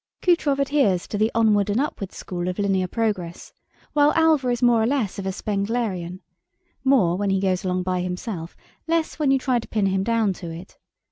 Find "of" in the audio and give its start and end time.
2.47-2.57, 5.19-5.27